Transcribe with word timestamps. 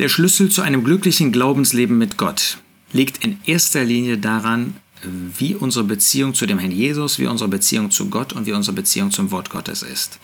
Der 0.00 0.08
Schlüssel 0.08 0.48
zu 0.50 0.62
einem 0.62 0.82
glücklichen 0.82 1.30
Glaubensleben 1.30 1.98
mit 1.98 2.16
Gott 2.16 2.56
liegt 2.94 3.22
in 3.22 3.36
erster 3.44 3.84
Linie 3.84 4.16
daran, 4.16 4.76
wie 5.02 5.54
unsere 5.54 5.84
Beziehung 5.84 6.32
zu 6.32 6.46
dem 6.46 6.58
Herrn 6.58 6.70
Jesus, 6.72 7.18
wie 7.18 7.26
unsere 7.26 7.50
Beziehung 7.50 7.90
zu 7.90 8.08
Gott 8.08 8.32
und 8.32 8.46
wie 8.46 8.54
unsere 8.54 8.74
Beziehung 8.74 9.10
zum 9.10 9.30
Wort 9.30 9.50
Gottes 9.50 9.82
ist. 9.82 10.18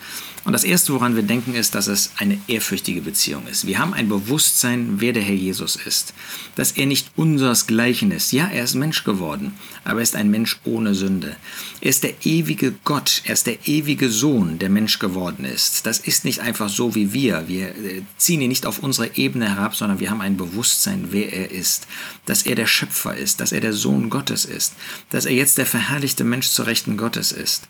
Und 0.47 0.53
das 0.53 0.63
Erste, 0.63 0.93
woran 0.93 1.17
wir 1.17 1.25
denken, 1.25 1.57
ist, 1.57 1.75
dass 1.75 1.89
es 1.89 2.13
eine 2.19 2.39
ehrfürchtige 2.47 3.01
Beziehung 3.01 3.49
ist. 3.49 3.67
Wir 3.67 3.81
haben 3.81 3.93
ein 3.93 4.09
Bewusstsein, 4.09 5.01
wer 5.01 5.13
der 5.13 5.25
Herr 5.25 5.35
Jesus 5.35 5.75
ist. 5.75 6.15
Dass 6.55 6.71
er 6.71 6.87
nicht 6.87 7.11
unsersgleichen 7.17 8.13
ist. 8.13 8.31
Ja, 8.31 8.47
er 8.47 8.63
ist 8.63 8.77
Mensch 8.77 9.03
geworden, 9.03 9.55
aber 9.83 9.99
er 9.99 10.05
ist 10.05 10.15
ein 10.15 10.31
Mensch 10.31 10.61
ohne 10.65 10.95
Sünde. 10.95 11.35
Er 11.81 11.91
ist 11.91 12.05
der 12.05 12.15
ewige 12.25 12.73
Gott, 12.85 13.23
er 13.25 13.33
ist 13.33 13.49
der 13.49 13.67
ewige 13.67 14.09
Sohn, 14.09 14.61
der 14.61 14.71
Mensch 14.71 15.01
geworden 15.01 15.45
ist. 15.45 15.85
Das 15.85 15.99
ist 15.99 16.25
nicht 16.25 16.39
einfach 16.39 16.69
so 16.69 16.95
wie 16.95 17.13
wir. 17.13 17.49
Wir 17.49 17.71
äh, 17.71 18.03
ziehen 18.17 18.41
ihn 18.41 18.49
nicht 18.49 18.67
auf 18.67 18.79
unsere 18.79 19.17
Ebene 19.17 19.57
herab, 19.57 19.75
sondern 19.75 19.99
wir 19.99 20.11
haben 20.11 20.21
ein 20.21 20.37
Bewusstsein, 20.37 21.09
wer 21.11 21.33
er 21.33 21.51
ist. 21.51 21.89
Dass 22.25 22.45
er 22.45 22.55
der 22.55 22.69
Schöpfer 22.69 23.17
ist, 23.17 23.41
dass 23.41 23.51
er 23.51 23.61
der 23.61 23.73
Sohn 23.73 24.11
Gottes 24.11 24.45
ist, 24.45 24.75
dass 25.11 25.25
er 25.25 25.35
jetzt 25.35 25.59
der 25.59 25.67
verherrlichte 25.67 26.23
Mensch 26.23 26.51
zur 26.51 26.69
Rechten 26.69 26.97
Gottes 26.97 27.33
ist. 27.33 27.65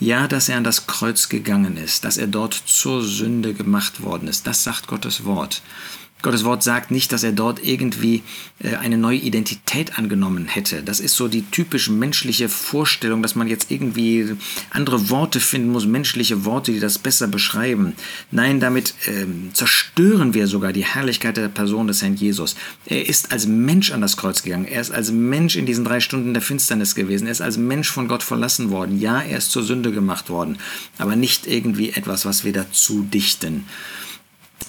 Ja, 0.00 0.26
dass 0.26 0.48
er 0.48 0.56
an 0.56 0.64
das 0.64 0.86
Kreuz 0.86 1.28
gegangen 1.28 1.76
ist, 1.76 2.04
dass 2.04 2.21
er 2.22 2.28
dort 2.28 2.54
zur 2.54 3.02
Sünde 3.02 3.52
gemacht 3.52 4.02
worden 4.02 4.28
ist. 4.28 4.46
Das 4.46 4.64
sagt 4.64 4.86
Gottes 4.86 5.24
Wort. 5.24 5.62
Gottes 6.22 6.44
Wort 6.44 6.62
sagt 6.62 6.90
nicht, 6.90 7.12
dass 7.12 7.24
er 7.24 7.32
dort 7.32 7.64
irgendwie 7.64 8.22
äh, 8.60 8.76
eine 8.76 8.96
neue 8.96 9.18
Identität 9.18 9.98
angenommen 9.98 10.46
hätte. 10.46 10.82
Das 10.82 11.00
ist 11.00 11.16
so 11.16 11.28
die 11.28 11.42
typisch 11.42 11.90
menschliche 11.90 12.48
Vorstellung, 12.48 13.22
dass 13.22 13.34
man 13.34 13.48
jetzt 13.48 13.70
irgendwie 13.70 14.36
andere 14.70 15.10
Worte 15.10 15.40
finden 15.40 15.70
muss, 15.70 15.84
menschliche 15.84 16.44
Worte, 16.44 16.72
die 16.72 16.80
das 16.80 16.98
besser 16.98 17.26
beschreiben. 17.26 17.94
Nein, 18.30 18.60
damit 18.60 18.94
ähm, 19.06 19.50
zerstören 19.52 20.32
wir 20.32 20.46
sogar 20.46 20.72
die 20.72 20.84
Herrlichkeit 20.84 21.36
der 21.36 21.48
Person 21.48 21.88
des 21.88 22.02
Herrn 22.02 22.14
Jesus. 22.14 22.54
Er 22.86 23.06
ist 23.06 23.32
als 23.32 23.46
Mensch 23.46 23.92
an 23.92 24.00
das 24.00 24.16
Kreuz 24.16 24.42
gegangen. 24.42 24.66
Er 24.66 24.80
ist 24.80 24.92
als 24.92 25.10
Mensch 25.10 25.56
in 25.56 25.66
diesen 25.66 25.84
drei 25.84 26.00
Stunden 26.00 26.34
der 26.34 26.42
Finsternis 26.42 26.94
gewesen. 26.94 27.26
Er 27.26 27.32
ist 27.32 27.42
als 27.42 27.58
Mensch 27.58 27.90
von 27.90 28.06
Gott 28.06 28.22
verlassen 28.22 28.70
worden. 28.70 29.00
Ja, 29.00 29.20
er 29.20 29.38
ist 29.38 29.50
zur 29.50 29.64
Sünde 29.64 29.90
gemacht 29.90 30.30
worden, 30.30 30.58
aber 30.98 31.16
nicht 31.16 31.46
irgendwie 31.46 31.90
etwas, 31.90 32.24
was 32.24 32.44
wir 32.44 32.52
dazu 32.52 33.02
dichten. 33.02 33.66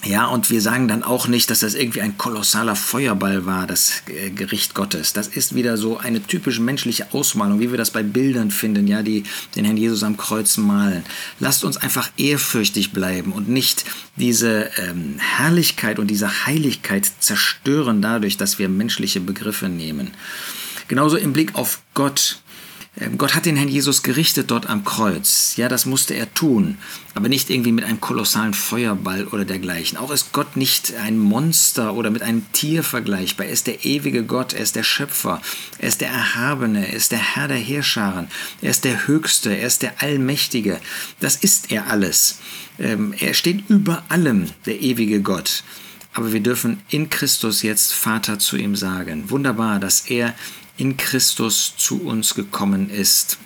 Ja, 0.04 0.26
und 0.26 0.50
wir 0.50 0.60
sagen 0.60 0.88
dann 0.88 1.02
auch 1.02 1.28
nicht, 1.28 1.50
dass 1.50 1.60
das 1.60 1.74
irgendwie 1.74 2.00
ein 2.00 2.18
kolossaler 2.18 2.76
Feuerball 2.76 3.46
war, 3.46 3.66
das 3.66 4.02
äh, 4.06 4.30
Gericht 4.30 4.74
Gottes. 4.74 5.12
Das 5.12 5.28
ist 5.28 5.54
wieder 5.54 5.76
so 5.76 5.96
eine 5.98 6.22
typisch 6.22 6.58
menschliche 6.58 7.12
Ausmalung, 7.12 7.60
wie 7.60 7.70
wir 7.70 7.78
das 7.78 7.90
bei 7.90 8.02
Bildern 8.02 8.50
finden, 8.50 8.86
ja, 8.86 9.02
die 9.02 9.24
den 9.56 9.64
Herrn 9.64 9.76
Jesus 9.76 10.02
am 10.02 10.16
Kreuz 10.16 10.56
malen. 10.56 11.04
Lasst 11.40 11.64
uns 11.64 11.76
einfach 11.76 12.10
ehrfürchtig 12.18 12.92
bleiben 12.92 13.32
und 13.32 13.48
nicht 13.48 13.84
diese 14.16 14.70
ähm, 14.76 15.16
Herrlichkeit 15.18 15.98
und 15.98 16.08
diese 16.08 16.46
Heiligkeit 16.46 17.10
zerstören 17.20 18.02
dadurch, 18.02 18.36
dass 18.36 18.58
wir 18.58 18.68
menschliche 18.68 19.20
Begriffe 19.20 19.68
nehmen. 19.68 20.10
Genauso 20.88 21.16
im 21.16 21.32
Blick 21.32 21.54
auf 21.54 21.80
Gott 21.94 22.42
Gott 23.18 23.34
hat 23.34 23.44
den 23.44 23.56
Herrn 23.56 23.68
Jesus 23.68 24.04
gerichtet 24.04 24.52
dort 24.52 24.68
am 24.68 24.84
Kreuz. 24.84 25.54
Ja, 25.56 25.68
das 25.68 25.84
musste 25.84 26.14
er 26.14 26.32
tun, 26.32 26.78
aber 27.14 27.28
nicht 27.28 27.50
irgendwie 27.50 27.72
mit 27.72 27.84
einem 27.84 28.00
kolossalen 28.00 28.54
Feuerball 28.54 29.26
oder 29.26 29.44
dergleichen. 29.44 29.98
Auch 29.98 30.12
ist 30.12 30.32
Gott 30.32 30.56
nicht 30.56 30.94
ein 30.94 31.18
Monster 31.18 31.94
oder 31.94 32.10
mit 32.10 32.22
einem 32.22 32.46
Tier 32.52 32.84
vergleichbar. 32.84 33.46
Er 33.46 33.52
ist 33.52 33.66
der 33.66 33.84
ewige 33.84 34.22
Gott, 34.22 34.52
er 34.52 34.60
ist 34.60 34.76
der 34.76 34.84
Schöpfer, 34.84 35.42
er 35.78 35.88
ist 35.88 36.02
der 36.02 36.10
Erhabene, 36.10 36.86
er 36.86 36.94
ist 36.94 37.10
der 37.10 37.18
Herr 37.18 37.48
der 37.48 37.56
Herrscharen, 37.56 38.28
er 38.62 38.70
ist 38.70 38.84
der 38.84 39.08
Höchste, 39.08 39.56
er 39.56 39.66
ist 39.66 39.82
der 39.82 40.00
Allmächtige. 40.00 40.80
Das 41.18 41.34
ist 41.34 41.72
er 41.72 41.88
alles. 41.88 42.38
Ähm, 42.78 43.12
er 43.18 43.34
steht 43.34 43.68
über 43.68 44.04
allem, 44.08 44.50
der 44.66 44.80
ewige 44.80 45.20
Gott. 45.20 45.64
Aber 46.12 46.32
wir 46.32 46.40
dürfen 46.40 46.80
in 46.90 47.10
Christus 47.10 47.62
jetzt 47.62 47.92
Vater 47.92 48.38
zu 48.38 48.56
ihm 48.56 48.76
sagen. 48.76 49.30
Wunderbar, 49.30 49.80
dass 49.80 50.02
er 50.08 50.32
in 50.76 50.96
Christus 50.96 51.74
zu 51.76 52.02
uns 52.02 52.34
gekommen 52.34 52.90
ist. 52.90 53.38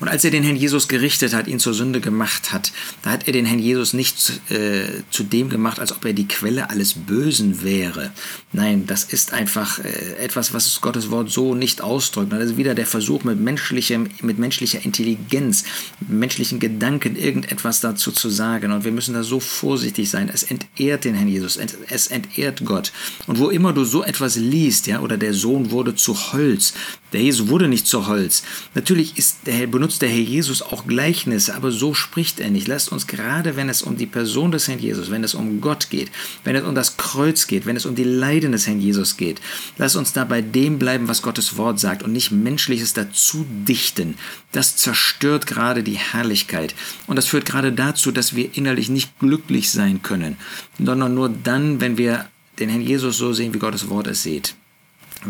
Und 0.00 0.08
als 0.08 0.24
er 0.24 0.30
den 0.30 0.42
Herrn 0.42 0.56
Jesus 0.56 0.88
gerichtet 0.88 1.34
hat, 1.34 1.48
ihn 1.48 1.58
zur 1.58 1.74
Sünde 1.74 2.00
gemacht 2.00 2.52
hat, 2.52 2.72
da 3.02 3.10
hat 3.10 3.26
er 3.26 3.32
den 3.32 3.46
Herrn 3.46 3.58
Jesus 3.58 3.92
nicht 3.92 4.40
äh, 4.50 5.02
zu 5.10 5.22
dem 5.22 5.48
gemacht, 5.48 5.78
als 5.80 5.92
ob 5.92 6.04
er 6.04 6.12
die 6.12 6.28
Quelle 6.28 6.70
alles 6.70 6.94
Bösen 6.94 7.62
wäre. 7.62 8.12
Nein, 8.52 8.86
das 8.86 9.04
ist 9.04 9.32
einfach 9.32 9.78
äh, 9.78 10.16
etwas, 10.18 10.54
was 10.54 10.80
Gottes 10.80 11.10
Wort 11.10 11.30
so 11.30 11.54
nicht 11.54 11.80
ausdrückt. 11.80 12.32
Das 12.32 12.44
ist 12.44 12.56
wieder 12.56 12.74
der 12.74 12.86
Versuch 12.86 13.24
mit, 13.24 13.40
menschlichem, 13.40 14.08
mit 14.22 14.38
menschlicher 14.38 14.84
Intelligenz, 14.84 15.64
mit 16.00 16.18
menschlichen 16.18 16.58
Gedanken 16.58 17.16
irgendetwas 17.16 17.80
dazu 17.80 18.12
zu 18.12 18.30
sagen. 18.30 18.72
Und 18.72 18.84
wir 18.84 18.92
müssen 18.92 19.14
da 19.14 19.22
so 19.22 19.40
vorsichtig 19.40 20.10
sein. 20.10 20.30
Es 20.32 20.42
entehrt 20.42 21.04
den 21.04 21.14
Herrn 21.14 21.28
Jesus, 21.28 21.58
es 21.88 22.06
entehrt 22.06 22.64
Gott. 22.64 22.92
Und 23.26 23.38
wo 23.38 23.50
immer 23.50 23.72
du 23.72 23.84
so 23.84 24.02
etwas 24.02 24.36
liest, 24.36 24.86
ja, 24.86 25.00
oder 25.00 25.16
der 25.16 25.34
Sohn 25.34 25.70
wurde 25.70 25.94
zu 25.94 26.32
Holz, 26.32 26.74
der 27.16 27.24
Jesus 27.24 27.48
wurde 27.48 27.66
nicht 27.66 27.86
zu 27.86 28.06
Holz. 28.06 28.42
Natürlich 28.74 29.16
ist 29.16 29.46
der 29.46 29.66
benutzt 29.66 30.02
der 30.02 30.10
Herr 30.10 30.18
Jesus 30.18 30.60
auch 30.60 30.86
Gleichnisse, 30.86 31.54
aber 31.54 31.70
so 31.70 31.94
spricht 31.94 32.40
er 32.40 32.50
nicht. 32.50 32.68
Lasst 32.68 32.92
uns 32.92 33.06
gerade, 33.06 33.56
wenn 33.56 33.70
es 33.70 33.82
um 33.82 33.96
die 33.96 34.06
Person 34.06 34.52
des 34.52 34.68
Herrn 34.68 34.78
Jesus, 34.78 35.10
wenn 35.10 35.24
es 35.24 35.34
um 35.34 35.62
Gott 35.62 35.88
geht, 35.88 36.10
wenn 36.44 36.56
es 36.56 36.64
um 36.64 36.74
das 36.74 36.98
Kreuz 36.98 37.46
geht, 37.46 37.64
wenn 37.64 37.76
es 37.76 37.86
um 37.86 37.94
die 37.94 38.04
Leiden 38.04 38.52
des 38.52 38.66
Herrn 38.66 38.80
Jesus 38.80 39.16
geht, 39.16 39.40
lasst 39.78 39.96
uns 39.96 40.12
da 40.12 40.24
bei 40.24 40.42
dem 40.42 40.78
bleiben, 40.78 41.08
was 41.08 41.22
Gottes 41.22 41.56
Wort 41.56 41.80
sagt 41.80 42.02
und 42.02 42.12
nicht 42.12 42.32
Menschliches 42.32 42.92
dazu 42.92 43.46
dichten. 43.66 44.16
Das 44.52 44.76
zerstört 44.76 45.46
gerade 45.46 45.82
die 45.82 45.96
Herrlichkeit 45.96 46.74
und 47.06 47.16
das 47.16 47.26
führt 47.26 47.46
gerade 47.46 47.72
dazu, 47.72 48.12
dass 48.12 48.36
wir 48.36 48.54
innerlich 48.54 48.90
nicht 48.90 49.18
glücklich 49.18 49.70
sein 49.70 50.02
können, 50.02 50.36
sondern 50.78 51.14
nur 51.14 51.30
dann, 51.30 51.80
wenn 51.80 51.96
wir 51.96 52.26
den 52.58 52.68
Herrn 52.68 52.82
Jesus 52.82 53.16
so 53.16 53.32
sehen, 53.32 53.54
wie 53.54 53.58
Gottes 53.58 53.88
Wort 53.88 54.06
es 54.06 54.22
sieht. 54.22 54.54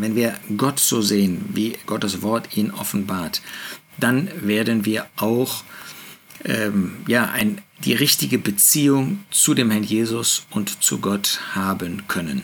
Wenn 0.01 0.15
wir 0.15 0.35
Gott 0.57 0.79
so 0.79 1.03
sehen, 1.03 1.45
wie 1.53 1.77
Gottes 1.87 2.23
Wort 2.23 2.57
ihn 2.57 2.71
offenbart, 2.71 3.43
dann 3.99 4.31
werden 4.47 4.85
wir 4.85 5.07
auch 5.17 5.65
ähm, 6.45 6.99
ja, 7.07 7.31
ein, 7.31 7.61
die 7.85 7.95
richtige 7.95 8.39
Beziehung 8.39 9.21
zu 9.31 9.55
dem 9.55 9.71
Herrn 9.71 9.83
Jesus 9.83 10.47
und 10.51 10.83
zu 10.83 10.99
Gott 10.99 11.41
haben 11.55 12.07
können. 12.09 12.43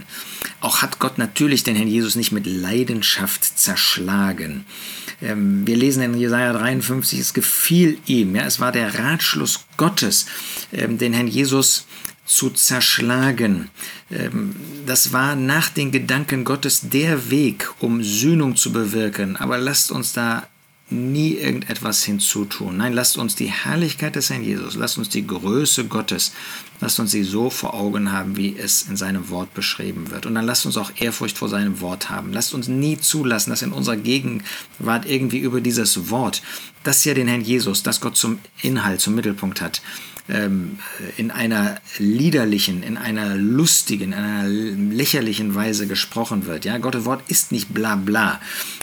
Auch 0.60 0.82
hat 0.82 0.98
Gott 0.98 1.18
natürlich 1.18 1.62
den 1.62 1.76
Herrn 1.76 1.88
Jesus 1.88 2.16
nicht 2.16 2.32
mit 2.32 2.46
Leidenschaft 2.46 3.58
zerschlagen. 3.58 4.64
Ähm, 5.20 5.66
wir 5.66 5.76
lesen 5.76 6.02
in 6.02 6.18
Jesaja 6.18 6.52
53, 6.52 7.18
es 7.18 7.34
gefiel 7.34 7.98
ihm, 8.06 8.34
ja, 8.34 8.42
es 8.42 8.60
war 8.60 8.72
der 8.72 8.98
Ratschluss 8.98 9.60
Gottes, 9.76 10.26
ähm, 10.72 10.98
den 10.98 11.12
Herrn 11.12 11.28
Jesus 11.28 11.86
zu 12.24 12.50
zerschlagen. 12.50 13.70
Ähm, 14.10 14.54
das 14.86 15.12
war 15.12 15.36
nach 15.36 15.68
den 15.68 15.90
Gedanken 15.90 16.44
Gottes 16.44 16.88
der 16.88 17.30
Weg, 17.30 17.70
um 17.80 18.02
Sühnung 18.02 18.56
zu 18.56 18.72
bewirken. 18.72 19.36
Aber 19.36 19.58
lasst 19.58 19.90
uns 19.90 20.12
da 20.12 20.46
nie 20.92 21.34
irgendetwas 21.34 22.04
hinzutun. 22.04 22.76
Nein, 22.76 22.92
lasst 22.92 23.16
uns 23.16 23.34
die 23.34 23.50
Herrlichkeit 23.50 24.14
des 24.14 24.30
Herrn 24.30 24.44
Jesus, 24.44 24.74
lasst 24.74 24.98
uns 24.98 25.08
die 25.08 25.26
Größe 25.26 25.86
Gottes, 25.86 26.32
lasst 26.80 27.00
uns 27.00 27.10
sie 27.10 27.24
so 27.24 27.50
vor 27.50 27.74
Augen 27.74 28.12
haben, 28.12 28.36
wie 28.36 28.56
es 28.56 28.82
in 28.82 28.96
seinem 28.96 29.30
Wort 29.30 29.54
beschrieben 29.54 30.10
wird. 30.10 30.26
Und 30.26 30.34
dann 30.34 30.44
lasst 30.44 30.66
uns 30.66 30.76
auch 30.76 30.92
Ehrfurcht 30.98 31.38
vor 31.38 31.48
seinem 31.48 31.80
Wort 31.80 32.10
haben. 32.10 32.32
Lasst 32.32 32.54
uns 32.54 32.68
nie 32.68 32.98
zulassen, 32.98 33.50
dass 33.50 33.62
in 33.62 33.72
unserer 33.72 33.96
Gegenwart 33.96 35.06
irgendwie 35.06 35.38
über 35.38 35.60
dieses 35.60 36.10
Wort, 36.10 36.42
das 36.84 37.04
ja 37.04 37.14
den 37.14 37.28
Herrn 37.28 37.42
Jesus, 37.42 37.82
das 37.82 38.00
Gott 38.00 38.16
zum 38.16 38.38
Inhalt, 38.60 39.00
zum 39.00 39.14
Mittelpunkt 39.14 39.60
hat, 39.60 39.82
ähm, 40.28 40.78
in 41.16 41.30
einer 41.30 41.80
liederlichen, 41.98 42.82
in 42.82 42.96
einer 42.96 43.34
lustigen, 43.36 44.12
in 44.12 44.18
einer 44.18 44.48
lächerlichen 44.48 45.54
Weise 45.54 45.86
gesprochen 45.86 46.46
wird. 46.46 46.64
Ja, 46.64 46.78
Gottes 46.78 47.04
Wort 47.04 47.22
ist 47.28 47.52
nicht 47.52 47.74
bla 47.74 47.96
bla. 47.96 48.40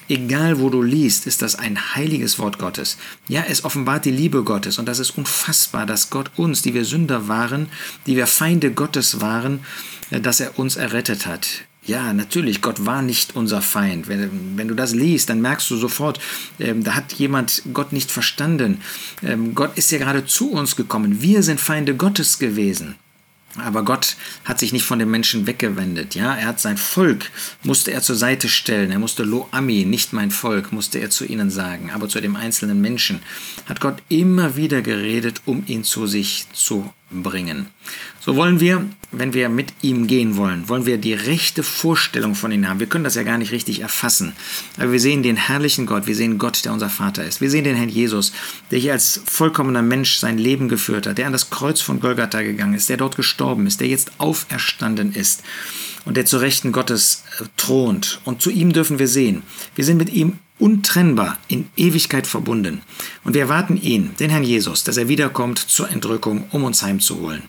Egal 0.07 0.59
wo 0.59 0.69
du 0.69 0.81
liest, 0.81 1.27
ist 1.27 1.41
das 1.41 1.55
ein 1.55 1.95
heiliges 1.95 2.39
Wort 2.39 2.57
Gottes. 2.57 2.97
Ja, 3.27 3.43
es 3.47 3.63
offenbart 3.63 4.05
die 4.05 4.11
Liebe 4.11 4.43
Gottes 4.43 4.79
und 4.79 4.87
das 4.87 4.99
ist 4.99 5.11
unfassbar, 5.11 5.85
dass 5.85 6.09
Gott 6.09 6.31
uns, 6.35 6.61
die 6.61 6.73
wir 6.73 6.85
Sünder 6.85 7.27
waren, 7.27 7.67
die 8.05 8.15
wir 8.15 8.27
Feinde 8.27 8.71
Gottes 8.71 9.21
waren, 9.21 9.61
äh, 10.11 10.19
dass 10.19 10.39
er 10.39 10.57
uns 10.59 10.75
errettet 10.75 11.25
hat. 11.25 11.68
Ja, 11.89 12.13
natürlich, 12.13 12.61
Gott 12.61 12.85
war 12.85 13.01
nicht 13.01 13.35
unser 13.35 13.63
Feind. 13.63 14.07
Wenn, 14.07 14.29
wenn 14.55 14.67
du 14.67 14.75
das 14.75 14.93
liest, 14.93 15.31
dann 15.31 15.41
merkst 15.41 15.67
du 15.71 15.75
sofort, 15.75 16.19
ähm, 16.59 16.83
da 16.83 16.93
hat 16.93 17.13
jemand 17.13 17.63
Gott 17.73 17.93
nicht 17.93 18.11
verstanden. 18.11 18.81
Ähm, 19.23 19.55
Gott 19.55 19.75
ist 19.75 19.89
ja 19.89 19.97
gerade 19.97 20.23
zu 20.23 20.51
uns 20.51 20.75
gekommen. 20.75 21.23
Wir 21.23 21.41
sind 21.41 21.59
Feinde 21.59 21.95
Gottes 21.95 22.37
gewesen. 22.37 22.93
Aber 23.55 23.83
Gott 23.83 24.17
hat 24.45 24.59
sich 24.59 24.71
nicht 24.71 24.85
von 24.85 24.99
den 24.99 25.09
Menschen 25.09 25.47
weggewendet. 25.47 26.13
Ja, 26.13 26.35
er 26.35 26.45
hat 26.45 26.59
sein 26.59 26.77
Volk, 26.77 27.31
musste 27.63 27.91
er 27.91 28.03
zur 28.03 28.15
Seite 28.15 28.49
stellen. 28.49 28.91
Er 28.91 28.99
musste 28.99 29.23
Lo 29.23 29.49
Ami, 29.49 29.83
nicht 29.83 30.13
mein 30.13 30.29
Volk, 30.29 30.71
musste 30.71 30.99
er 30.99 31.09
zu 31.09 31.25
ihnen 31.25 31.49
sagen. 31.49 31.89
Aber 31.89 32.07
zu 32.07 32.21
dem 32.21 32.35
einzelnen 32.35 32.81
Menschen 32.81 33.19
hat 33.65 33.81
Gott 33.81 34.03
immer 34.09 34.55
wieder 34.55 34.83
geredet, 34.83 35.41
um 35.45 35.63
ihn 35.65 35.83
zu 35.83 36.05
sich 36.05 36.45
zu 36.53 36.93
bringen. 37.11 37.67
So 38.19 38.35
wollen 38.35 38.59
wir, 38.59 38.85
wenn 39.11 39.33
wir 39.33 39.49
mit 39.49 39.73
ihm 39.81 40.07
gehen 40.07 40.37
wollen, 40.37 40.69
wollen 40.69 40.85
wir 40.85 40.97
die 40.97 41.13
rechte 41.13 41.63
Vorstellung 41.63 42.35
von 42.35 42.51
ihm 42.51 42.67
haben. 42.67 42.79
Wir 42.79 42.87
können 42.87 43.03
das 43.03 43.15
ja 43.15 43.23
gar 43.23 43.37
nicht 43.37 43.51
richtig 43.51 43.81
erfassen. 43.81 44.33
Aber 44.77 44.91
wir 44.91 44.99
sehen 44.99 45.23
den 45.23 45.35
herrlichen 45.35 45.85
Gott, 45.85 46.05
wir 46.05 46.15
sehen 46.15 46.37
Gott, 46.37 46.63
der 46.65 46.73
unser 46.73 46.89
Vater 46.89 47.23
ist. 47.25 47.41
Wir 47.41 47.49
sehen 47.49 47.63
den 47.63 47.75
Herrn 47.75 47.89
Jesus, 47.89 48.31
der 48.71 48.79
hier 48.79 48.93
als 48.93 49.21
vollkommener 49.25 49.81
Mensch 49.81 50.17
sein 50.17 50.37
Leben 50.37 50.69
geführt 50.69 51.07
hat, 51.07 51.17
der 51.17 51.27
an 51.27 51.33
das 51.33 51.49
Kreuz 51.49 51.81
von 51.81 51.99
Golgatha 51.99 52.41
gegangen 52.41 52.75
ist, 52.75 52.89
der 52.89 52.97
dort 52.97 53.15
gestorben 53.15 53.65
ist, 53.65 53.79
der 53.79 53.87
jetzt 53.87 54.11
auferstanden 54.19 55.13
ist 55.13 55.43
und 56.05 56.17
der 56.17 56.25
zu 56.25 56.37
Rechten 56.37 56.71
Gottes 56.71 57.23
äh, 57.39 57.45
thront. 57.57 58.21
Und 58.25 58.41
zu 58.41 58.49
ihm 58.49 58.73
dürfen 58.73 58.99
wir 58.99 59.07
sehen. 59.07 59.43
Wir 59.75 59.85
sind 59.85 59.97
mit 59.97 60.13
ihm 60.13 60.39
untrennbar 60.59 61.37
in 61.47 61.69
Ewigkeit 61.75 62.27
verbunden. 62.27 62.81
Und 63.23 63.33
wir 63.33 63.41
erwarten 63.41 63.77
ihn, 63.77 64.15
den 64.19 64.29
Herrn 64.29 64.43
Jesus, 64.43 64.83
dass 64.83 64.97
er 64.97 65.07
wiederkommt 65.07 65.57
zur 65.57 65.89
Entrückung, 65.89 66.45
um 66.51 66.63
uns 66.63 66.83
heimzuholen. 66.83 67.43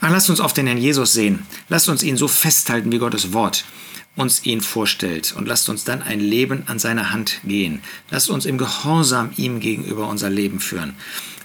Ach, 0.00 0.10
lasst 0.10 0.30
uns 0.30 0.40
auf 0.40 0.52
den 0.52 0.66
Herrn 0.66 0.78
Jesus 0.78 1.12
sehen. 1.12 1.40
Lasst 1.68 1.88
uns 1.88 2.02
ihn 2.02 2.16
so 2.16 2.28
festhalten, 2.28 2.92
wie 2.92 2.98
Gottes 2.98 3.32
Wort 3.32 3.64
uns 4.14 4.44
ihn 4.44 4.60
vorstellt 4.60 5.32
und 5.36 5.48
lasst 5.48 5.70
uns 5.70 5.84
dann 5.84 6.02
ein 6.02 6.20
Leben 6.20 6.64
an 6.66 6.78
seiner 6.78 7.12
Hand 7.12 7.40
gehen. 7.44 7.80
Lasst 8.10 8.28
uns 8.28 8.44
im 8.44 8.58
Gehorsam 8.58 9.30
ihm 9.36 9.58
gegenüber 9.58 10.06
unser 10.06 10.28
Leben 10.28 10.60
führen. 10.60 10.94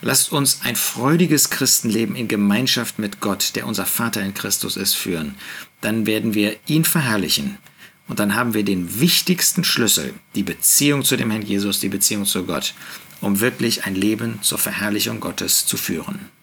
Lasst 0.02 0.32
uns 0.32 0.60
ein 0.64 0.76
freudiges 0.76 1.50
Christenleben 1.50 2.16
in 2.16 2.28
Gemeinschaft 2.28 3.00
mit 3.00 3.20
Gott, 3.22 3.56
der 3.56 3.66
unser 3.66 3.86
Vater 3.86 4.22
in 4.22 4.34
Christus 4.34 4.76
ist, 4.76 4.96
führen. 4.96 5.36
Dann 5.82 6.06
werden 6.06 6.34
wir 6.34 6.58
ihn 6.68 6.84
verherrlichen 6.84 7.58
und 8.08 8.20
dann 8.20 8.36
haben 8.36 8.54
wir 8.54 8.64
den 8.64 9.00
wichtigsten 9.00 9.64
Schlüssel, 9.64 10.14
die 10.36 10.44
Beziehung 10.44 11.04
zu 11.04 11.18
dem 11.18 11.32
Herrn 11.32 11.42
Jesus, 11.42 11.80
die 11.80 11.90
Beziehung 11.90 12.26
zu 12.26 12.46
Gott, 12.46 12.74
um 13.22 13.40
wirklich 13.40 13.86
ein 13.86 13.96
Leben 13.96 14.40
zur 14.42 14.58
Verherrlichung 14.58 15.20
Gottes 15.20 15.66
zu 15.66 15.78
führen. 15.78 16.37